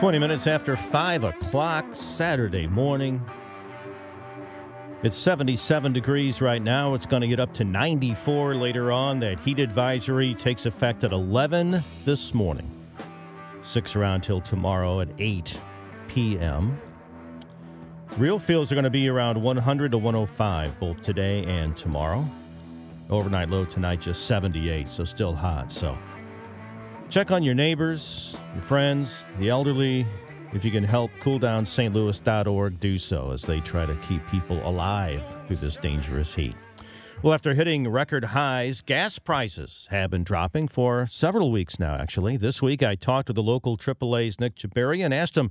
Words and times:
20 0.00 0.18
minutes 0.18 0.46
after 0.46 0.76
5 0.76 1.24
o'clock 1.24 1.84
Saturday 1.92 2.66
morning. 2.66 3.22
It's 5.02 5.14
77 5.14 5.92
degrees 5.92 6.40
right 6.40 6.62
now. 6.62 6.94
It's 6.94 7.04
going 7.04 7.20
to 7.20 7.28
get 7.28 7.38
up 7.38 7.52
to 7.52 7.64
94 7.64 8.54
later 8.54 8.92
on. 8.92 9.20
That 9.20 9.38
heat 9.40 9.58
advisory 9.58 10.34
takes 10.34 10.64
effect 10.64 11.04
at 11.04 11.12
11 11.12 11.84
this 12.06 12.32
morning. 12.32 12.70
Six 13.60 13.94
around 13.94 14.22
till 14.22 14.40
tomorrow 14.40 15.02
at 15.02 15.08
8 15.18 15.60
p.m. 16.08 16.80
Real 18.16 18.38
feels 18.38 18.72
are 18.72 18.76
going 18.76 18.84
to 18.84 18.90
be 18.90 19.06
around 19.06 19.36
100 19.42 19.90
to 19.90 19.98
105 19.98 20.80
both 20.80 21.02
today 21.02 21.44
and 21.44 21.76
tomorrow. 21.76 22.26
Overnight 23.10 23.50
low 23.50 23.66
tonight 23.66 24.00
just 24.00 24.24
78, 24.24 24.88
so 24.88 25.04
still 25.04 25.34
hot. 25.34 25.70
So 25.70 25.98
Check 27.10 27.32
on 27.32 27.42
your 27.42 27.56
neighbors, 27.56 28.38
your 28.54 28.62
friends, 28.62 29.26
the 29.38 29.48
elderly. 29.48 30.06
If 30.52 30.64
you 30.64 30.70
can 30.70 30.84
help 30.84 31.10
cooldownstlouis.org, 31.20 32.78
do 32.78 32.98
so 32.98 33.32
as 33.32 33.42
they 33.42 33.58
try 33.58 33.84
to 33.84 33.96
keep 33.96 34.24
people 34.28 34.64
alive 34.64 35.24
through 35.44 35.56
this 35.56 35.76
dangerous 35.76 36.32
heat. 36.32 36.54
Well, 37.20 37.34
after 37.34 37.54
hitting 37.54 37.88
record 37.88 38.26
highs, 38.26 38.80
gas 38.80 39.18
prices 39.18 39.88
have 39.90 40.10
been 40.10 40.22
dropping 40.22 40.68
for 40.68 41.04
several 41.06 41.50
weeks 41.50 41.80
now, 41.80 41.96
actually. 41.96 42.36
This 42.36 42.62
week, 42.62 42.80
I 42.80 42.94
talked 42.94 43.26
to 43.26 43.32
the 43.32 43.42
local 43.42 43.76
AAA's 43.76 44.38
Nick 44.38 44.54
Chabarria 44.54 45.04
and 45.04 45.12
asked 45.12 45.36
him 45.36 45.50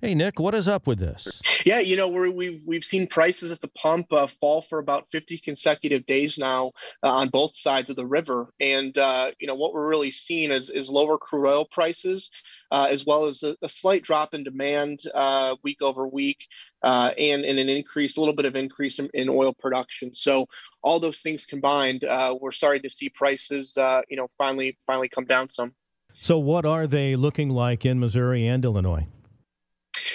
Hey 0.00 0.14
Nick, 0.14 0.40
what 0.40 0.54
is 0.54 0.66
up 0.66 0.86
with 0.86 0.98
this? 0.98 1.42
Yeah, 1.66 1.80
you 1.80 1.94
know 1.94 2.08
we 2.08 2.30
we've, 2.30 2.62
we've 2.64 2.84
seen 2.84 3.06
prices 3.06 3.50
at 3.50 3.60
the 3.60 3.68
pump 3.68 4.10
uh, 4.14 4.26
fall 4.26 4.62
for 4.62 4.78
about 4.78 5.06
50 5.12 5.36
consecutive 5.38 6.06
days 6.06 6.38
now 6.38 6.70
uh, 7.02 7.10
on 7.10 7.28
both 7.28 7.54
sides 7.54 7.90
of 7.90 7.96
the 7.96 8.06
river, 8.06 8.48
and 8.60 8.96
uh, 8.96 9.32
you 9.38 9.46
know 9.46 9.54
what 9.54 9.74
we're 9.74 9.86
really 9.86 10.10
seeing 10.10 10.52
is 10.52 10.70
is 10.70 10.88
lower 10.88 11.18
crude 11.18 11.46
oil 11.46 11.66
prices, 11.70 12.30
uh, 12.70 12.86
as 12.88 13.04
well 13.04 13.26
as 13.26 13.42
a, 13.42 13.54
a, 13.60 13.68
slight 13.68 14.02
drop 14.02 14.32
in 14.32 14.42
demand 14.42 15.00
uh, 15.14 15.54
week 15.62 15.82
over 15.82 16.08
week, 16.08 16.46
uh, 16.82 17.12
and, 17.18 17.44
and 17.44 17.58
an 17.58 17.68
increase, 17.68 18.16
a 18.16 18.20
little 18.20 18.34
bit 18.34 18.46
of 18.46 18.56
increase 18.56 18.98
in, 18.98 19.10
in 19.12 19.28
oil 19.28 19.52
production. 19.52 20.14
So 20.14 20.46
all 20.82 20.98
those 20.98 21.18
things 21.18 21.44
combined, 21.44 22.06
we're 22.40 22.52
starting 22.52 22.82
to 22.84 22.90
see 22.90 23.10
prices, 23.10 23.74
you 24.08 24.16
know, 24.16 24.28
finally 24.38 24.78
finally 24.86 25.10
come 25.10 25.26
down 25.26 25.50
some. 25.50 25.74
So 26.20 26.38
what 26.38 26.64
are 26.64 26.86
they 26.86 27.16
looking 27.16 27.50
like 27.50 27.84
in 27.84 28.00
Missouri 28.00 28.46
and 28.46 28.64
Illinois? 28.64 29.06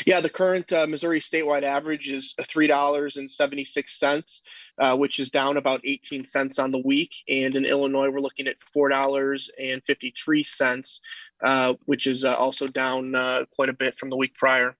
Yeah, 0.05 0.21
the 0.21 0.29
current 0.29 0.71
uh, 0.71 0.85
Missouri 0.85 1.19
statewide 1.19 1.63
average 1.63 2.09
is 2.09 2.35
three 2.47 2.67
dollars 2.67 3.17
and 3.17 3.29
seventy 3.29 3.65
six 3.65 3.99
cents, 3.99 4.43
uh, 4.77 4.95
which 4.95 5.19
is 5.19 5.31
down 5.31 5.57
about 5.57 5.81
eighteen 5.83 6.23
cents 6.23 6.59
on 6.59 6.71
the 6.71 6.77
week. 6.77 7.11
And 7.27 7.55
in 7.55 7.65
Illinois, 7.65 8.09
we're 8.11 8.21
looking 8.21 8.47
at 8.47 8.59
four 8.71 8.87
dollars 8.89 9.49
and 9.59 9.83
fifty 9.83 10.11
three 10.11 10.43
cents, 10.43 11.01
uh, 11.43 11.73
which 11.85 12.05
is 12.05 12.23
uh, 12.23 12.35
also 12.35 12.67
down 12.67 13.15
uh, 13.15 13.45
quite 13.55 13.69
a 13.69 13.73
bit 13.73 13.97
from 13.97 14.11
the 14.11 14.17
week 14.17 14.35
prior. 14.35 14.75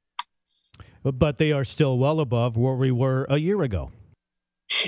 But 1.04 1.40
they 1.40 1.52
are 1.52 1.64
still 1.64 1.98
well 1.98 2.20
above 2.20 2.56
where 2.56 2.76
we 2.76 2.92
were 2.92 3.26
a 3.28 3.38
year 3.38 3.64
ago. 3.64 3.92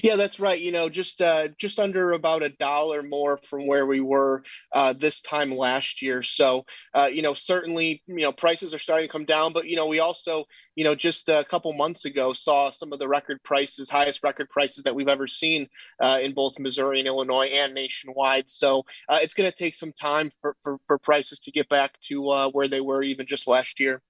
Yeah, 0.02 0.16
that's 0.16 0.40
right. 0.40 0.60
You 0.60 0.72
know, 0.72 0.90
just 0.90 1.22
uh, 1.22 1.50
just 1.60 1.78
under 1.78 2.14
about 2.14 2.42
a 2.42 2.50
dollar 2.50 3.04
more 3.04 3.38
from 3.38 3.68
where 3.68 3.86
we 3.86 4.00
were 4.02 4.44
uh, 4.74 4.94
this 4.94 5.22
time 5.22 5.52
last 5.52 6.02
year. 6.02 6.24
So, 6.24 6.66
uh, 6.96 7.10
you 7.12 7.22
know, 7.22 7.36
certainly, 7.36 8.02
you 8.08 8.22
know, 8.22 8.32
prices 8.32 8.74
are 8.74 8.80
starting 8.80 9.08
to 9.08 9.12
come 9.12 9.26
down. 9.26 9.54
But 9.54 9.68
you 9.68 9.76
know, 9.76 9.86
we 9.86 10.00
also, 10.00 10.46
you 10.76 10.84
know, 10.84 10.96
just 10.96 11.30
a 11.30 11.46
couple 11.48 11.72
months 11.74 12.06
ago 12.06 12.34
saw 12.34 12.72
some 12.72 12.92
of 12.92 12.98
the 12.98 13.08
record 13.08 13.38
prices, 13.44 13.88
highest 13.88 14.24
record 14.24 14.50
prices 14.50 14.84
that 14.84 14.96
we've 14.96 15.08
ever 15.08 15.28
seen 15.28 15.68
uh, 16.02 16.20
in 16.24 16.34
both 16.34 16.58
Missouri 16.58 16.98
and 16.98 17.08
Illinois 17.08 17.48
and 17.48 17.76
nationwide. 17.76 18.50
So, 18.50 18.84
uh, 19.10 19.20
it's 19.22 19.36
going 19.36 19.50
to 19.50 19.56
take 19.56 19.76
some 19.76 19.94
time 19.94 20.32
for, 20.42 20.56
for 20.64 20.78
for 20.88 20.98
prices 20.98 21.40
to 21.42 21.52
get 21.52 21.70
back 21.70 22.00
to 22.08 22.30
uh, 22.30 22.50
where 22.50 22.68
they 22.68 22.82
were 22.82 23.04
even 23.04 23.28
just 23.28 23.48
last 23.48 23.80
year. 23.80 24.02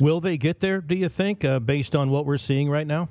Will 0.00 0.20
they 0.20 0.38
get 0.38 0.60
there? 0.60 0.80
Do 0.80 0.94
you 0.94 1.08
think, 1.08 1.44
based 1.66 1.96
on 1.96 2.10
what 2.10 2.24
we're 2.24 2.36
seeing 2.36 2.70
right 2.70 2.86
now? 2.86 3.08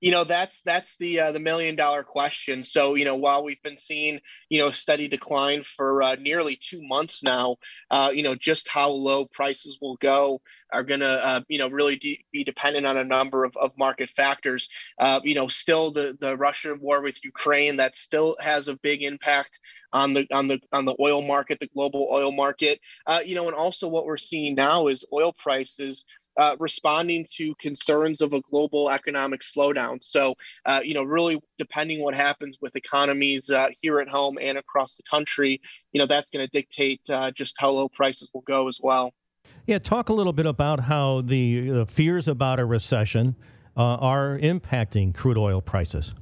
You 0.00 0.10
know 0.10 0.24
that's 0.24 0.60
that's 0.62 0.96
the 0.98 1.20
uh, 1.20 1.32
the 1.32 1.38
million 1.40 1.76
dollar 1.76 2.02
question. 2.02 2.62
So 2.62 2.94
you 2.94 3.04
know 3.04 3.16
while 3.16 3.42
we've 3.42 3.62
been 3.62 3.78
seeing 3.78 4.20
you 4.48 4.58
know 4.58 4.70
steady 4.70 5.08
decline 5.08 5.62
for 5.62 6.02
uh, 6.02 6.16
nearly 6.16 6.56
two 6.60 6.82
months 6.82 7.22
now 7.22 7.56
uh, 7.90 8.10
you 8.12 8.22
know 8.22 8.34
just 8.34 8.68
how 8.68 8.90
low 8.90 9.24
prices 9.24 9.78
will 9.80 9.96
go 9.96 10.40
are 10.72 10.82
going 10.82 11.00
to 11.00 11.06
uh, 11.06 11.40
you 11.48 11.58
know 11.58 11.68
really 11.68 11.96
de- 11.96 12.24
be 12.32 12.44
dependent 12.44 12.86
on 12.86 12.96
a 12.96 13.04
number 13.04 13.44
of, 13.44 13.56
of 13.56 13.70
market 13.78 14.10
factors. 14.10 14.68
Uh, 14.98 15.20
you 15.24 15.34
know 15.34 15.48
still 15.48 15.90
the 15.90 16.16
the 16.20 16.36
russian 16.36 16.78
war 16.80 17.00
with 17.00 17.24
ukraine 17.24 17.76
that 17.76 17.96
still 17.96 18.36
has 18.40 18.68
a 18.68 18.76
big 18.76 19.02
impact 19.02 19.58
on 19.92 20.12
the 20.12 20.26
on 20.32 20.48
the 20.48 20.60
on 20.72 20.84
the 20.84 20.94
oil 21.00 21.22
market 21.22 21.60
the 21.60 21.68
global 21.68 22.08
oil 22.12 22.32
market. 22.32 22.80
Uh, 23.06 23.20
you 23.24 23.34
know 23.34 23.46
and 23.46 23.56
also 23.56 23.88
what 23.88 24.04
we're 24.04 24.16
seeing 24.16 24.54
now 24.54 24.88
is 24.88 25.04
oil 25.12 25.32
prices 25.32 26.04
uh, 26.36 26.56
responding 26.58 27.26
to 27.36 27.54
concerns 27.60 28.20
of 28.20 28.32
a 28.32 28.40
global 28.42 28.90
economic 28.90 29.40
slowdown. 29.40 30.02
So, 30.02 30.34
uh, 30.66 30.80
you 30.82 30.94
know, 30.94 31.02
really 31.02 31.40
depending 31.58 32.02
what 32.02 32.14
happens 32.14 32.58
with 32.60 32.76
economies 32.76 33.50
uh, 33.50 33.68
here 33.80 34.00
at 34.00 34.08
home 34.08 34.38
and 34.40 34.58
across 34.58 34.96
the 34.96 35.02
country, 35.04 35.60
you 35.92 35.98
know, 35.98 36.06
that's 36.06 36.30
going 36.30 36.44
to 36.44 36.50
dictate 36.50 37.00
uh, 37.08 37.30
just 37.30 37.56
how 37.58 37.70
low 37.70 37.88
prices 37.88 38.30
will 38.34 38.42
go 38.42 38.68
as 38.68 38.78
well. 38.82 39.12
Yeah, 39.66 39.78
talk 39.78 40.08
a 40.08 40.12
little 40.12 40.32
bit 40.32 40.46
about 40.46 40.80
how 40.80 41.22
the 41.22 41.84
fears 41.86 42.28
about 42.28 42.60
a 42.60 42.66
recession 42.66 43.36
uh, 43.76 43.96
are 43.96 44.38
impacting 44.38 45.14
crude 45.14 45.38
oil 45.38 45.60
prices. 45.60 46.14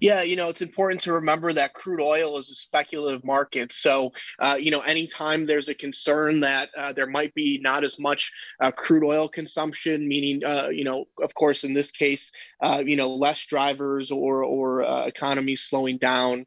Yeah, 0.00 0.22
you 0.22 0.36
know, 0.36 0.48
it's 0.48 0.62
important 0.62 1.00
to 1.02 1.12
remember 1.12 1.52
that 1.52 1.74
crude 1.74 2.00
oil 2.00 2.38
is 2.38 2.50
a 2.50 2.54
speculative 2.54 3.24
market. 3.24 3.72
So, 3.72 4.12
uh, 4.38 4.56
you 4.58 4.70
know, 4.70 4.80
anytime 4.80 5.46
there's 5.46 5.68
a 5.68 5.74
concern 5.74 6.40
that 6.40 6.70
uh, 6.76 6.92
there 6.92 7.06
might 7.06 7.34
be 7.34 7.58
not 7.62 7.84
as 7.84 7.98
much 7.98 8.32
uh, 8.60 8.70
crude 8.70 9.04
oil 9.04 9.28
consumption, 9.28 10.06
meaning, 10.08 10.44
uh, 10.44 10.68
you 10.68 10.84
know, 10.84 11.06
of 11.22 11.34
course, 11.34 11.64
in 11.64 11.74
this 11.74 11.90
case, 11.90 12.30
uh, 12.62 12.82
you 12.84 12.96
know, 12.96 13.14
less 13.14 13.44
drivers 13.46 14.10
or 14.10 14.44
or 14.44 14.84
uh, 14.84 15.06
economies 15.06 15.62
slowing 15.62 15.98
down, 15.98 16.46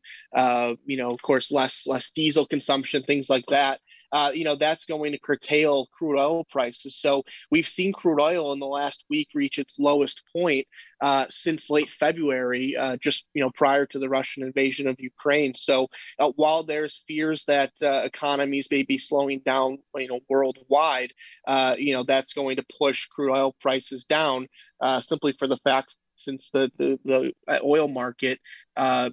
you 0.85 0.97
know, 0.97 1.11
of 1.11 1.21
course, 1.21 1.51
less 1.51 1.83
less 1.85 2.09
diesel 2.11 2.45
consumption, 2.45 3.03
things 3.03 3.29
like 3.29 3.45
that 3.47 3.79
uh, 4.11 4.31
you 4.33 4.43
know, 4.43 4.55
that's 4.55 4.85
going 4.85 5.11
to 5.13 5.19
curtail 5.19 5.87
crude 5.87 6.19
oil 6.19 6.43
prices. 6.45 6.95
So 6.97 7.23
we've 7.49 7.67
seen 7.67 7.93
crude 7.93 8.21
oil 8.21 8.53
in 8.53 8.59
the 8.59 8.67
last 8.67 9.05
week 9.09 9.29
reach 9.33 9.57
its 9.57 9.79
lowest 9.79 10.21
point 10.33 10.67
uh, 11.01 11.25
since 11.29 11.69
late 11.69 11.89
February, 11.89 12.75
uh, 12.77 12.97
just 12.97 13.25
you 13.33 13.41
know 13.41 13.49
prior 13.51 13.85
to 13.87 13.99
the 13.99 14.09
Russian 14.09 14.43
invasion 14.43 14.87
of 14.87 14.99
Ukraine. 14.99 15.53
So 15.55 15.87
uh, 16.19 16.31
while 16.35 16.63
there's 16.63 17.03
fears 17.07 17.45
that 17.45 17.71
uh, 17.81 18.01
economies 18.03 18.67
may 18.69 18.83
be 18.83 18.97
slowing 18.97 19.39
down, 19.39 19.79
you 19.95 20.07
know, 20.07 20.19
worldwide, 20.29 21.13
uh, 21.47 21.75
you 21.77 21.93
know, 21.93 22.03
that's 22.03 22.33
going 22.33 22.57
to 22.57 22.65
push 22.77 23.07
crude 23.07 23.31
oil 23.31 23.55
prices 23.59 24.05
down 24.05 24.47
simply 25.01 25.31
for 25.33 25.47
the 25.47 25.57
fact 25.57 25.95
since 26.15 26.49
the 26.51 26.71
the, 26.77 26.99
the 27.05 27.61
oil 27.63 27.87
market, 27.87 28.39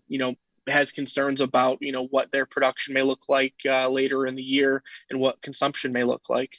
you 0.09 0.19
know, 0.19 0.35
has 0.71 0.91
concerns 0.91 1.41
about 1.41 1.79
you 1.81 1.93
know 1.93 2.07
what 2.07 2.31
their 2.33 2.47
production 2.47 2.95
may 2.95 3.03
look 3.03 3.29
like 3.29 3.55
uh, 3.67 3.89
later 3.89 4.27
in 4.27 4.35
the 4.35 4.43
year 4.43 4.83
and 5.11 5.21
what 5.21 5.41
consumption 5.43 5.93
may 5.93 6.05
look 6.05 6.29
like. 6.29 6.51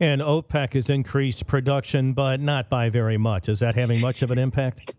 And 0.00 0.20
OPEC 0.20 0.74
has 0.74 0.90
increased 0.90 1.46
production, 1.46 2.12
but 2.12 2.40
not 2.40 2.68
by 2.68 2.88
very 2.88 3.18
much. 3.18 3.48
Is 3.48 3.60
that 3.60 3.74
having 3.74 4.00
much 4.00 4.22
of 4.22 4.30
an 4.30 4.38
impact? 4.38 4.94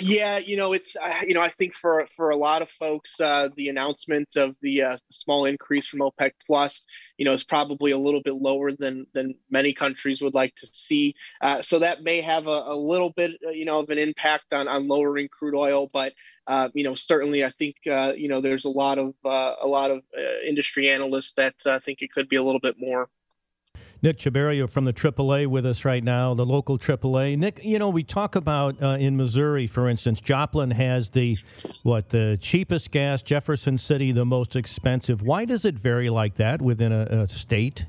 Yeah, 0.00 0.38
you 0.38 0.56
know, 0.56 0.72
it's 0.72 0.96
uh, 0.96 1.20
you 1.26 1.34
know, 1.34 1.40
I 1.40 1.48
think 1.48 1.72
for 1.74 2.06
for 2.16 2.30
a 2.30 2.36
lot 2.36 2.60
of 2.62 2.70
folks, 2.70 3.20
uh, 3.20 3.48
the 3.56 3.68
announcement 3.68 4.36
of 4.36 4.54
the, 4.60 4.82
uh, 4.82 4.96
small 5.10 5.44
increase 5.46 5.86
from 5.86 6.00
OPEC 6.00 6.32
Plus, 6.46 6.86
you 7.18 7.24
know, 7.24 7.32
is 7.32 7.44
probably 7.44 7.92
a 7.92 7.98
little 7.98 8.22
bit 8.22 8.34
lower 8.34 8.72
than 8.72 9.06
than 9.14 9.34
many 9.50 9.72
countries 9.72 10.20
would 10.20 10.34
like 10.34 10.54
to 10.56 10.66
see. 10.72 11.14
Uh, 11.40 11.62
so 11.62 11.78
that 11.78 12.02
may 12.02 12.20
have 12.20 12.46
a, 12.46 12.64
a 12.66 12.76
little 12.76 13.10
bit, 13.10 13.32
uh, 13.46 13.50
you 13.50 13.64
know, 13.64 13.78
of 13.78 13.90
an 13.90 13.98
impact 13.98 14.52
on 14.52 14.68
on 14.68 14.88
lowering 14.88 15.28
crude 15.28 15.54
oil, 15.56 15.88
but 15.92 16.12
uh, 16.46 16.68
you 16.74 16.84
know, 16.84 16.94
certainly, 16.94 17.44
I 17.44 17.50
think 17.50 17.76
you 17.84 18.28
know, 18.28 18.40
there's 18.40 18.64
a 18.64 18.70
lot 18.70 18.98
of 18.98 19.14
a 19.24 19.66
lot 19.66 19.90
of 19.90 20.02
industry 20.46 20.90
analysts 20.90 21.32
that 21.34 21.54
think 21.82 22.02
it 22.02 22.12
could 22.12 22.28
be 22.28 22.36
a 22.36 22.42
little 22.42 22.60
bit 22.60 22.76
more. 22.78 23.08
Nick 24.06 24.18
Chabarria 24.18 24.70
from 24.70 24.84
the 24.84 24.92
AAA 24.92 25.48
with 25.48 25.66
us 25.66 25.84
right 25.84 26.04
now, 26.04 26.32
the 26.32 26.46
local 26.46 26.78
AAA. 26.78 27.36
Nick, 27.36 27.60
you 27.64 27.76
know, 27.76 27.88
we 27.88 28.04
talk 28.04 28.36
about 28.36 28.80
uh, 28.80 28.90
in 29.00 29.16
Missouri, 29.16 29.66
for 29.66 29.88
instance, 29.88 30.20
Joplin 30.20 30.70
has 30.70 31.10
the 31.10 31.36
what 31.82 32.10
the 32.10 32.38
cheapest 32.40 32.92
gas, 32.92 33.20
Jefferson 33.20 33.76
City 33.76 34.12
the 34.12 34.24
most 34.24 34.54
expensive. 34.54 35.22
Why 35.22 35.44
does 35.44 35.64
it 35.64 35.74
vary 35.74 36.08
like 36.08 36.36
that 36.36 36.62
within 36.62 36.92
a, 36.92 37.02
a 37.22 37.26
state? 37.26 37.84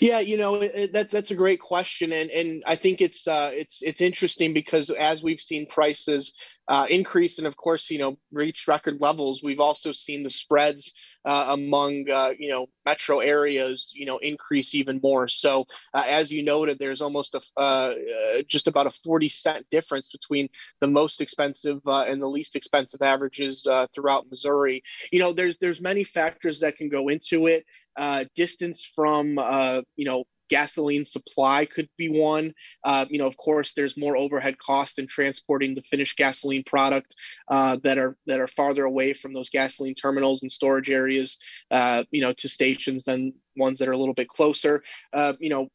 Yeah, 0.00 0.20
you 0.20 0.36
know 0.36 0.68
that's 0.92 1.12
that's 1.12 1.30
a 1.30 1.34
great 1.34 1.60
question, 1.60 2.12
and 2.12 2.30
and 2.30 2.62
I 2.66 2.76
think 2.76 3.00
it's 3.00 3.26
uh, 3.26 3.52
it's 3.54 3.78
it's 3.80 4.02
interesting 4.02 4.52
because 4.52 4.90
as 4.90 5.22
we've 5.22 5.40
seen 5.40 5.66
prices 5.66 6.34
uh, 6.68 6.86
increase 6.90 7.38
and 7.38 7.46
of 7.46 7.56
course 7.56 7.90
you 7.90 7.98
know 7.98 8.18
reach 8.32 8.66
record 8.68 9.00
levels, 9.00 9.42
we've 9.42 9.60
also 9.60 9.92
seen 9.92 10.22
the 10.22 10.30
spreads 10.30 10.92
uh, 11.24 11.46
among 11.50 12.08
uh, 12.10 12.30
you 12.38 12.48
know 12.48 12.66
metro 12.84 13.20
areas 13.20 13.90
you 13.94 14.06
know 14.06 14.18
increase 14.18 14.74
even 14.74 15.00
more. 15.02 15.28
So 15.28 15.66
uh, 15.94 16.04
as 16.06 16.30
you 16.30 16.44
noted, 16.44 16.78
there's 16.78 17.00
almost 17.00 17.34
a 17.34 17.40
uh, 17.56 17.60
uh, 17.60 18.42
just 18.48 18.68
about 18.68 18.86
a 18.86 18.90
40 18.90 19.28
cent 19.28 19.66
difference 19.70 20.08
between 20.08 20.48
the 20.80 20.86
most 20.86 21.20
expensive 21.20 21.80
and 21.86 22.20
the 22.20 22.28
least 22.28 22.56
expensive 22.56 23.02
averages 23.02 23.66
throughout 23.94 24.26
Missouri. 24.30 24.82
You 25.12 25.20
know 25.20 25.32
there's 25.32 25.58
there's 25.58 25.80
many 25.80 26.04
factors 26.04 26.60
that 26.60 26.76
can 26.76 26.88
go 26.88 27.08
into 27.08 27.46
it 27.46 27.64
distance 28.34 28.82
from 28.94 29.38
you 29.96 30.04
know 30.04 30.24
gasoline 30.48 31.04
supply 31.04 31.64
could 31.66 31.88
be 31.96 32.08
one. 32.08 32.52
Uh, 32.84 33.04
you 33.08 33.18
know, 33.18 33.26
of 33.26 33.36
course, 33.36 33.74
there's 33.74 33.96
more 33.96 34.16
overhead 34.16 34.58
costs 34.58 34.98
in 34.98 35.06
transporting 35.06 35.74
the 35.74 35.82
finished 35.82 36.16
gasoline 36.16 36.64
product 36.64 37.14
uh, 37.48 37.76
that 37.82 37.98
are 37.98 38.16
that 38.26 38.40
are 38.40 38.48
farther 38.48 38.84
away 38.84 39.12
from 39.12 39.32
those 39.32 39.48
gasoline 39.48 39.94
terminals 39.94 40.42
and 40.42 40.50
storage 40.50 40.90
areas. 40.90 41.38
Uh, 41.70 42.04
you 42.10 42.20
know, 42.20 42.32
to 42.32 42.48
stations 42.48 43.04
than 43.04 43.32
ones 43.56 43.78
that 43.78 43.88
are 43.88 43.92
a 43.92 43.98
little 43.98 44.14
bit 44.14 44.28
closer. 44.28 44.82
Uh, 45.12 45.32
you 45.38 45.50
know 45.50 45.68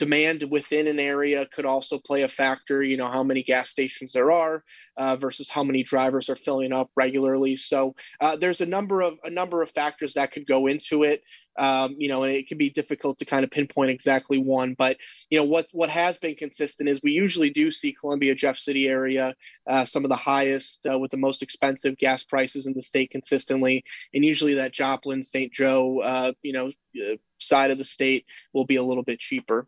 demand 0.00 0.42
within 0.50 0.88
an 0.88 0.98
area 0.98 1.46
could 1.52 1.66
also 1.66 1.98
play 1.98 2.22
a 2.22 2.28
factor 2.28 2.82
you 2.82 2.96
know 2.96 3.10
how 3.10 3.22
many 3.22 3.42
gas 3.42 3.68
stations 3.68 4.14
there 4.14 4.32
are 4.32 4.64
uh, 4.96 5.14
versus 5.14 5.50
how 5.50 5.62
many 5.62 5.82
drivers 5.82 6.30
are 6.30 6.36
filling 6.36 6.72
up 6.72 6.90
regularly. 6.96 7.54
So 7.54 7.94
uh, 8.20 8.36
there's 8.36 8.62
a 8.62 8.66
number 8.66 9.02
of 9.02 9.18
a 9.22 9.30
number 9.30 9.62
of 9.62 9.70
factors 9.70 10.14
that 10.14 10.32
could 10.32 10.46
go 10.46 10.66
into 10.66 11.04
it. 11.04 11.22
Um, 11.58 11.96
you 11.98 12.08
know 12.08 12.22
and 12.22 12.32
it 12.32 12.46
can 12.46 12.58
be 12.58 12.70
difficult 12.70 13.18
to 13.18 13.24
kind 13.24 13.44
of 13.44 13.50
pinpoint 13.50 13.90
exactly 13.90 14.38
one 14.38 14.74
but 14.78 14.96
you 15.30 15.36
know 15.36 15.44
what 15.44 15.66
what 15.72 15.90
has 15.90 16.16
been 16.16 16.36
consistent 16.36 16.88
is 16.88 17.00
we 17.02 17.10
usually 17.10 17.50
do 17.50 17.72
see 17.72 17.92
columbia 17.92 18.36
jeff 18.36 18.56
city 18.56 18.86
area 18.86 19.34
uh, 19.68 19.84
some 19.84 20.04
of 20.04 20.10
the 20.10 20.16
highest 20.16 20.86
uh, 20.90 20.96
with 20.96 21.10
the 21.10 21.16
most 21.16 21.42
expensive 21.42 21.98
gas 21.98 22.22
prices 22.22 22.66
in 22.66 22.72
the 22.72 22.82
state 22.82 23.10
consistently. 23.10 23.84
And 24.14 24.24
usually 24.24 24.54
that 24.54 24.72
joplin 24.72 25.24
st 25.24 25.52
joe 25.52 26.00
uh, 26.00 26.32
you 26.40 26.52
know 26.52 26.68
uh, 26.96 27.16
side 27.38 27.72
of 27.72 27.78
the 27.78 27.84
state 27.84 28.26
will 28.54 28.64
be 28.64 28.76
a 28.76 28.84
little 28.84 29.04
bit 29.04 29.18
cheaper 29.18 29.66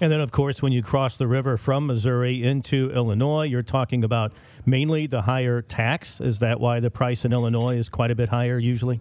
and 0.00 0.10
then, 0.12 0.20
of 0.20 0.32
course, 0.32 0.62
when 0.62 0.72
you 0.72 0.82
cross 0.82 1.18
the 1.18 1.26
river 1.26 1.56
from 1.56 1.86
Missouri 1.86 2.42
into 2.42 2.90
Illinois, 2.92 3.44
you're 3.44 3.62
talking 3.62 4.04
about 4.04 4.32
mainly 4.66 5.06
the 5.06 5.22
higher 5.22 5.62
tax. 5.62 6.20
Is 6.20 6.38
that 6.40 6.60
why 6.60 6.80
the 6.80 6.90
price 6.90 7.24
in 7.24 7.32
Illinois 7.32 7.76
is 7.76 7.88
quite 7.88 8.10
a 8.10 8.14
bit 8.14 8.28
higher 8.28 8.58
usually? 8.58 9.00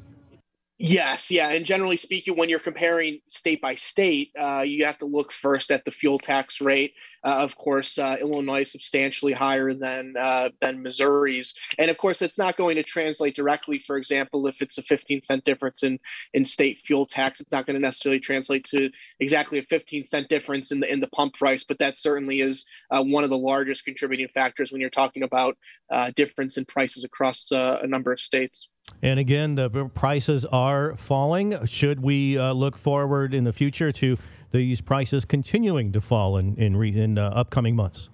Yes, 0.84 1.30
yeah, 1.30 1.50
and 1.50 1.64
generally 1.64 1.96
speaking, 1.96 2.36
when 2.36 2.50
you're 2.50 2.58
comparing 2.58 3.20
state 3.28 3.62
by 3.62 3.76
state, 3.76 4.32
uh, 4.40 4.62
you 4.62 4.84
have 4.86 4.98
to 4.98 5.06
look 5.06 5.32
first 5.32 5.70
at 5.70 5.86
the 5.86 5.92
fuel 5.92 6.18
tax 6.18 6.60
rate. 6.60 6.96
Uh, 7.24 7.36
of 7.36 7.56
course, 7.56 8.00
uh, 8.00 8.18
Illinois 8.20 8.62
is 8.62 8.72
substantially 8.72 9.32
higher 9.32 9.76
than 9.76 10.16
uh, 10.20 10.50
than 10.60 10.82
Missouri's, 10.82 11.54
and 11.78 11.92
of 11.92 12.00
course, 12.00 12.24
it's 12.24 12.40
not 12.40 12.58
going 12.58 12.78
to 12.78 12.84
translate 12.84 13.36
directly. 13.36 13.78
For 13.78 13.96
example, 13.96 14.48
if 14.48 14.60
it's 14.64 14.80
a 14.80 14.82
15 14.82 15.22
cent 15.22 15.46
difference 15.46 15.84
in 15.84 16.00
in 16.34 16.44
state 16.44 16.80
fuel 16.80 17.06
tax, 17.06 17.40
it's 17.40 17.52
not 17.52 17.68
going 17.68 17.76
to 17.76 17.80
necessarily 17.80 18.20
translate 18.20 18.66
to 18.72 18.90
exactly 19.20 19.60
a 19.60 19.64
15 19.64 20.04
cent 20.04 20.30
difference 20.30 20.72
in 20.72 20.80
the 20.80 20.92
in 20.92 21.00
the 21.00 21.10
pump 21.10 21.36
price. 21.36 21.64
But 21.64 21.78
that 21.78 21.96
certainly 21.96 22.42
is 22.42 22.66
uh, 22.90 23.04
one 23.04 23.24
of 23.24 23.30
the 23.30 23.38
largest 23.38 23.86
contributing 23.86 24.30
factors 24.34 24.72
when 24.72 24.82
you're 24.82 24.90
talking 24.90 25.22
about 25.22 25.60
uh, 25.92 26.10
difference 26.16 26.58
in 26.58 26.66
prices 26.66 27.04
across 27.04 27.50
a 27.52 27.86
number 27.86 28.12
of 28.12 28.20
states. 28.20 28.68
And 29.02 29.20
again, 29.20 29.56
the 29.56 29.70
prices 29.94 30.46
are 30.46 30.96
falling. 30.96 31.66
Should 31.66 32.02
we 32.02 32.38
uh, 32.38 32.54
look 32.54 32.78
forward 32.78 33.34
in 33.34 33.46
the 33.46 33.54
future 33.54 33.92
to 33.94 34.18
these 34.52 34.82
prices 34.82 35.26
continuing 35.26 35.92
to 35.94 36.02
fall 36.02 36.38
in 36.38 36.56
in, 36.56 36.76
re- 36.76 36.96
in 36.96 37.18
uh, 37.18 37.30
upcoming 37.30 37.76
months? 37.76 38.10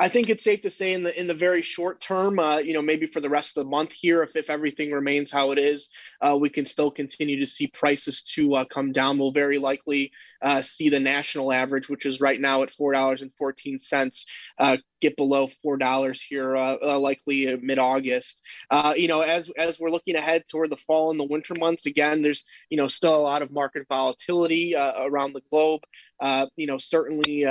I 0.00 0.08
think 0.08 0.28
it's 0.28 0.44
safe 0.44 0.60
to 0.60 0.70
say 0.70 0.92
in 0.92 1.02
the 1.02 1.18
in 1.18 1.26
the 1.26 1.34
very 1.34 1.60
short 1.60 2.00
term, 2.00 2.38
uh, 2.38 2.58
you 2.58 2.72
know, 2.72 2.82
maybe 2.82 3.06
for 3.06 3.20
the 3.20 3.28
rest 3.28 3.56
of 3.56 3.64
the 3.64 3.70
month 3.70 3.92
here, 3.92 4.22
if, 4.22 4.36
if 4.36 4.48
everything 4.48 4.92
remains 4.92 5.28
how 5.28 5.50
it 5.50 5.58
is, 5.58 5.88
uh, 6.20 6.36
we 6.36 6.50
can 6.50 6.64
still 6.64 6.90
continue 6.90 7.40
to 7.40 7.46
see 7.46 7.66
prices 7.66 8.22
to 8.34 8.54
uh, 8.54 8.64
come 8.64 8.92
down. 8.92 9.18
We'll 9.18 9.32
very 9.32 9.58
likely 9.58 10.12
uh, 10.40 10.62
see 10.62 10.88
the 10.88 11.00
national 11.00 11.52
average, 11.52 11.88
which 11.88 12.06
is 12.06 12.20
right 12.20 12.40
now 12.40 12.62
at 12.62 12.70
four 12.70 12.92
dollars 12.92 13.22
and 13.22 13.32
fourteen 13.34 13.80
cents, 13.80 14.24
uh, 14.60 14.76
get 15.00 15.16
below 15.16 15.48
four 15.62 15.76
dollars 15.76 16.22
here, 16.22 16.56
uh, 16.56 16.96
likely 16.98 17.56
mid 17.60 17.80
August. 17.80 18.40
you 18.94 19.08
know, 19.08 19.22
as 19.22 19.50
as 19.58 19.80
we're 19.80 19.90
looking 19.90 20.14
ahead 20.14 20.44
toward 20.48 20.70
the 20.70 20.76
fall 20.76 21.10
and 21.10 21.18
the 21.18 21.24
winter 21.24 21.54
months, 21.58 21.86
again, 21.86 22.22
there's 22.22 22.44
you 22.70 22.76
know 22.76 22.86
still 22.86 23.16
a 23.16 23.18
lot 23.18 23.42
of 23.42 23.50
market 23.50 23.84
volatility 23.88 24.76
around 24.76 25.32
the 25.32 25.42
globe. 25.50 25.80
you 26.54 26.68
know, 26.68 26.78
certainly 26.78 27.44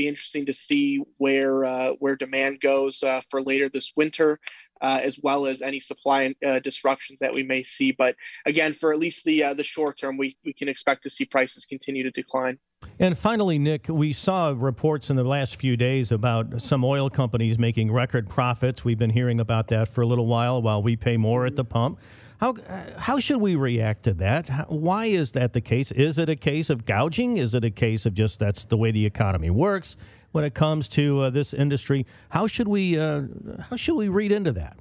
be 0.00 0.08
interesting 0.08 0.46
to 0.46 0.52
see 0.52 1.02
where 1.18 1.64
uh, 1.64 1.90
where 1.98 2.16
demand 2.16 2.60
goes 2.60 3.02
uh, 3.02 3.20
for 3.30 3.42
later 3.42 3.68
this 3.68 3.92
winter, 3.96 4.40
uh, 4.80 5.00
as 5.02 5.18
well 5.22 5.46
as 5.46 5.60
any 5.60 5.80
supply 5.80 6.34
uh, 6.46 6.58
disruptions 6.60 7.18
that 7.18 7.32
we 7.32 7.42
may 7.42 7.62
see. 7.62 7.92
But 7.92 8.16
again, 8.46 8.72
for 8.72 8.92
at 8.92 8.98
least 8.98 9.24
the 9.24 9.44
uh, 9.44 9.54
the 9.54 9.64
short 9.64 9.98
term, 9.98 10.16
we 10.16 10.36
we 10.44 10.52
can 10.52 10.68
expect 10.68 11.02
to 11.02 11.10
see 11.10 11.24
prices 11.24 11.66
continue 11.66 12.02
to 12.02 12.10
decline. 12.10 12.58
And 12.98 13.16
finally, 13.16 13.58
Nick, 13.58 13.88
we 13.88 14.12
saw 14.12 14.54
reports 14.56 15.10
in 15.10 15.16
the 15.16 15.24
last 15.24 15.56
few 15.56 15.76
days 15.76 16.10
about 16.12 16.62
some 16.62 16.82
oil 16.82 17.10
companies 17.10 17.58
making 17.58 17.92
record 17.92 18.28
profits. 18.28 18.84
We've 18.84 18.98
been 18.98 19.10
hearing 19.10 19.38
about 19.38 19.68
that 19.68 19.88
for 19.88 20.00
a 20.00 20.06
little 20.06 20.26
while 20.26 20.62
while 20.62 20.82
we 20.82 20.96
pay 20.96 21.18
more 21.18 21.44
at 21.44 21.56
the 21.56 21.64
pump. 21.64 21.98
How, 22.40 22.54
how 22.96 23.20
should 23.20 23.42
we 23.42 23.54
react 23.54 24.04
to 24.04 24.14
that? 24.14 24.70
Why 24.70 25.04
is 25.04 25.32
that 25.32 25.52
the 25.52 25.60
case? 25.60 25.92
Is 25.92 26.18
it 26.18 26.30
a 26.30 26.36
case 26.36 26.70
of 26.70 26.86
gouging? 26.86 27.36
Is 27.36 27.54
it 27.54 27.64
a 27.64 27.70
case 27.70 28.06
of 28.06 28.14
just 28.14 28.38
that's 28.38 28.64
the 28.64 28.78
way 28.78 28.90
the 28.90 29.04
economy 29.04 29.50
works 29.50 29.94
when 30.32 30.44
it 30.44 30.54
comes 30.54 30.88
to 30.90 31.20
uh, 31.20 31.30
this 31.30 31.52
industry? 31.52 32.06
How 32.30 32.46
should 32.46 32.66
we 32.66 32.98
uh, 32.98 33.24
how 33.68 33.76
should 33.76 33.96
we 33.96 34.08
read 34.08 34.32
into 34.32 34.52
that? 34.52 34.78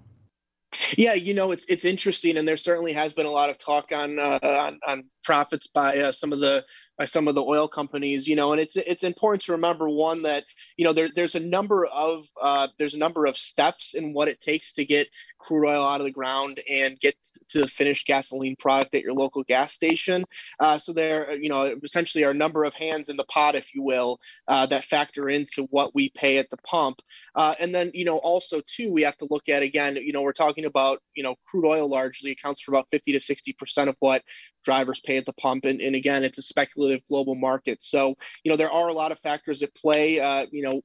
Yeah, 0.95 1.15
you 1.15 1.33
know, 1.33 1.51
it's 1.51 1.65
it's 1.67 1.83
interesting, 1.83 2.37
and 2.37 2.47
there 2.47 2.55
certainly 2.55 2.93
has 2.93 3.11
been 3.11 3.25
a 3.25 3.31
lot 3.31 3.49
of 3.49 3.57
talk 3.57 3.91
on 3.91 4.19
uh, 4.19 4.39
on, 4.41 4.79
on 4.87 5.03
profits 5.25 5.67
by 5.67 5.97
uh, 5.97 6.11
some 6.13 6.31
of 6.31 6.39
the 6.39 6.63
by 6.99 7.05
some 7.05 7.29
of 7.29 7.33
the 7.33 7.41
oil 7.41 7.67
companies. 7.67 8.27
You 8.27 8.35
know, 8.35 8.51
and 8.51 8.61
it's 8.61 8.75
it's 8.75 9.03
important 9.03 9.41
to 9.43 9.53
remember 9.53 9.89
one 9.89 10.21
that 10.23 10.43
you 10.77 10.85
know 10.85 10.93
there, 10.93 11.09
there's 11.15 11.35
a 11.35 11.39
number 11.39 11.85
of 11.87 12.25
uh, 12.39 12.67
there's 12.77 12.93
a 12.93 12.99
number 12.99 13.25
of 13.25 13.37
steps 13.37 13.95
in 13.95 14.13
what 14.13 14.27
it 14.27 14.41
takes 14.41 14.73
to 14.73 14.85
get 14.85 15.07
crude 15.39 15.65
oil 15.65 15.83
out 15.83 16.01
of 16.01 16.05
the 16.05 16.11
ground 16.11 16.59
and 16.69 16.99
get 16.99 17.15
to 17.49 17.61
the 17.61 17.67
finished 17.67 18.05
gasoline 18.05 18.55
product 18.57 18.93
at 18.93 19.01
your 19.01 19.13
local 19.13 19.43
gas 19.43 19.73
station. 19.73 20.25
Uh, 20.59 20.77
so 20.77 20.93
there, 20.93 21.35
you 21.37 21.49
know, 21.49 21.75
essentially 21.83 22.23
are 22.23 22.31
a 22.31 22.35
number 22.35 22.65
of 22.65 22.73
hands 22.75 23.09
in 23.09 23.17
the 23.17 23.23
pot, 23.23 23.55
if 23.55 23.73
you 23.73 23.81
will, 23.81 24.19
uh, 24.47 24.65
that 24.65 24.83
factor 24.83 25.29
into 25.29 25.63
what 25.71 25.95
we 25.95 26.09
pay 26.09 26.37
at 26.37 26.49
the 26.49 26.57
pump. 26.57 26.99
Uh, 27.35 27.55
and 27.59 27.73
then, 27.73 27.89
you 27.93 28.05
know, 28.05 28.17
also 28.17 28.61
too, 28.67 28.91
we 28.91 29.01
have 29.01 29.17
to 29.17 29.27
look 29.29 29.49
at 29.49 29.63
again, 29.63 29.95
you 29.95 30.11
know, 30.11 30.21
we're 30.21 30.33
talking 30.33 30.65
about, 30.65 31.01
you 31.15 31.23
know, 31.23 31.35
crude 31.49 31.65
oil 31.65 31.89
largely 31.89 32.31
accounts 32.31 32.61
for 32.61 32.71
about 32.71 32.87
50 32.91 33.13
to 33.13 33.19
60 33.19 33.53
percent 33.53 33.89
of 33.89 33.95
what 33.99 34.23
drivers 34.63 34.99
pay 34.99 35.17
at 35.17 35.25
the 35.25 35.33
pump. 35.33 35.65
And, 35.65 35.81
and 35.81 35.95
again, 35.95 36.23
it's 36.23 36.37
a 36.37 36.43
speculative 36.43 37.01
global 37.07 37.35
market. 37.35 37.81
So, 37.81 38.15
you 38.43 38.51
know, 38.51 38.57
there 38.57 38.71
are 38.71 38.87
a 38.87 38.93
lot 38.93 39.11
of 39.11 39.19
factors 39.19 39.63
at 39.63 39.73
play. 39.75 40.19
Uh, 40.19 40.45
you 40.51 40.63
know, 40.63 40.81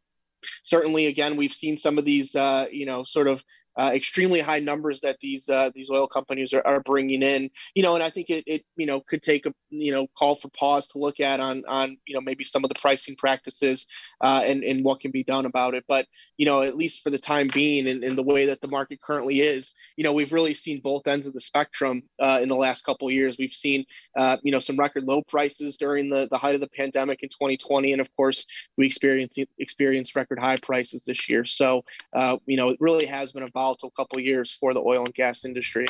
certainly, 0.63 1.07
again, 1.07 1.37
we've 1.37 1.53
seen 1.53 1.77
some 1.77 1.99
of 1.99 2.05
these, 2.05 2.35
uh, 2.35 2.67
you 2.71 2.87
know, 2.87 3.03
sort 3.05 3.29
of 3.29 3.43
uh, 3.79 3.91
extremely 3.95 4.41
high 4.41 4.61
numbers 4.61 5.01
that 5.01 5.19
these 5.21 5.49
uh, 5.49 5.71
these 5.75 5.91
oil 5.91 6.07
companies 6.07 6.53
are, 6.53 6.67
are 6.67 6.81
bringing 6.81 7.23
in. 7.23 7.51
You 7.75 7.83
know, 7.83 7.95
and 7.95 8.03
I 8.03 8.11
think 8.11 8.31
it, 8.31 8.45
it 8.47 8.65
you 8.77 8.87
know 8.87 9.01
could 9.01 9.23
take 9.23 9.47
a 9.47 9.55
you 9.71 9.93
know 9.93 10.07
call 10.17 10.37
for 10.37 10.49
pause 10.51 10.87
to 10.89 10.99
look 10.99 11.21
at 11.21 11.41
on 11.41 11.63
on 11.67 11.97
you 12.07 12.15
know 12.15 12.21
maybe 12.21 12.45
some 12.45 12.65
of 12.65 12.69
the 12.69 12.81
pricing 12.81 13.17
practices 13.17 13.87
uh, 14.23 14.43
and 14.45 14.63
and 14.63 14.85
what 14.85 15.01
can 15.01 15.11
be 15.11 15.25
done 15.25 15.47
about 15.47 15.75
it. 15.75 15.85
But 15.89 16.07
you 16.37 16.47
know, 16.47 16.63
at 16.63 16.77
least 16.77 17.03
for 17.03 17.11
the 17.11 17.19
time 17.19 17.49
being, 17.53 17.87
and 17.89 18.05
in, 18.05 18.15
the 18.15 18.23
way 18.23 18.47
that 18.47 18.61
the 18.61 18.69
market 18.69 19.01
currently 19.01 19.41
is, 19.41 19.75
you 19.97 20.05
know, 20.05 20.13
we've 20.13 20.33
really 20.33 20.55
seen 20.55 20.81
both 20.81 21.07
ends 21.09 21.27
of 21.27 21.33
the 21.33 21.41
spectrum 21.41 22.03
uh, 22.23 22.39
in 22.41 22.49
the 22.49 22.57
last 22.57 22.85
couple 22.85 23.11
years. 23.11 23.37
We've 23.39 23.51
seen 23.51 23.85
uh, 24.17 24.37
you 24.43 24.53
know 24.53 24.61
some 24.61 24.77
record 24.77 25.05
low 25.05 25.23
prices 25.23 25.77
during 25.77 26.09
the 26.09 26.29
the 26.31 26.39
height 26.39 26.55
of 26.55 26.61
the 26.61 26.69
pandemic 26.69 27.23
in 27.23 27.29
2020, 27.29 27.93
and 27.93 28.01
of 28.01 28.15
course 28.17 28.47
we 28.79 28.87
experienced 28.87 29.41
experienced 29.59 30.15
record 30.15 30.39
high 30.39 30.57
prices 30.57 31.05
this 31.05 31.29
year. 31.29 31.45
So 31.45 31.85
uh, 32.13 32.37
you 32.47 32.57
know, 32.57 32.69
it 32.69 32.77
really 32.81 33.07
has 33.07 33.33
been 33.33 33.43
a 33.43 33.51
volatile 33.65 33.91
couple 33.91 34.21
years 34.21 34.53
for 34.53 34.75
the 34.75 34.81
oil 34.81 35.05
and 35.05 35.15
gas 35.15 35.45
industry. 35.45 35.87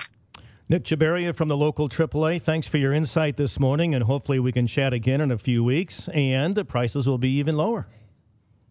Nick 0.69 0.85
Chabarria 0.85 1.35
from 1.35 1.49
the 1.49 1.57
local 1.57 1.89
AAA, 1.89 2.41
thanks 2.41 2.69
for 2.69 2.79
your 2.79 2.93
insight 2.93 3.37
this 3.37 3.59
morning, 3.59 3.95
and 3.95 4.05
hopefully 4.05 4.39
we 4.39 4.53
can 4.53 4.67
chat 4.67 4.93
again 4.93 5.21
in 5.21 5.31
a 5.31 5.37
few 5.37 5.63
weeks, 5.65 6.09
and 6.11 6.55
the 6.55 6.65
prices 6.65 7.09
will 7.09 7.19
be 7.19 7.31
even 7.31 7.57
lower. 7.57 7.87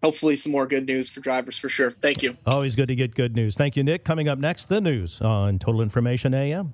Hopefully, 0.02 0.36
some 0.36 0.52
more 0.52 0.66
good 0.66 0.86
news 0.86 1.10
for 1.10 1.20
drivers 1.20 1.58
for 1.58 1.70
sure. 1.70 1.92
Thank 1.92 2.24
you. 2.24 2.36
Always 2.46 2.76
good 2.76 2.88
to 2.88 2.96
get 2.96 3.14
good 3.14 3.36
news. 3.36 3.56
Thank 3.56 3.78
you, 3.78 3.84
Nick. 3.84 4.04
Coming 4.04 4.28
up 4.28 4.40
next, 4.40 4.68
the 4.70 4.82
news 4.82 5.22
on 5.22 5.60
Total 5.60 5.82
Information 5.82 6.34
AM. 6.34 6.74